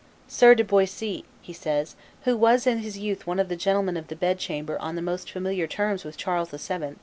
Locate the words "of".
3.39-3.49, 3.97-4.07